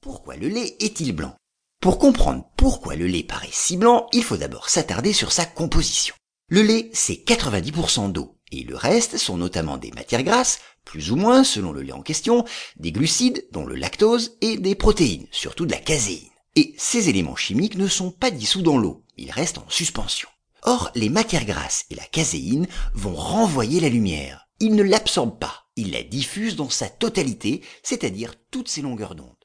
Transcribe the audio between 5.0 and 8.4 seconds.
sur sa composition. Le lait, c'est 90% d'eau,